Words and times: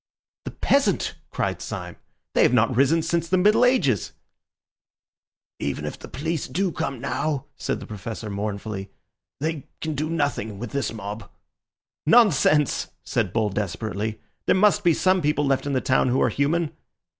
"The 0.45 0.49
peasant!" 0.51 1.13
cried 1.29 1.61
Syme. 1.61 1.95
"They 2.33 2.41
have 2.41 2.55
not 2.55 2.75
risen 2.75 3.03
since 3.03 3.29
the 3.29 3.37
Middle 3.37 3.63
Ages." 3.63 4.13
"Even 5.59 5.85
if 5.85 5.99
the 5.99 6.07
police 6.07 6.47
do 6.47 6.71
come 6.71 6.99
now," 6.99 7.45
said 7.55 7.79
the 7.79 7.85
Professor 7.85 8.27
mournfully, 8.27 8.89
"they 9.39 9.67
can 9.79 9.93
do 9.93 10.09
nothing 10.09 10.57
with 10.57 10.71
this 10.71 10.91
mob." 10.91 11.29
"Nonsense!" 12.07 12.87
said 13.03 13.31
Bull 13.31 13.51
desperately; 13.51 14.19
"there 14.47 14.55
must 14.55 14.83
be 14.83 14.95
some 14.95 15.21
people 15.21 15.45
left 15.45 15.67
in 15.67 15.73
the 15.73 15.81
town 15.81 16.07
who 16.07 16.19
are 16.19 16.29
human." 16.29 16.75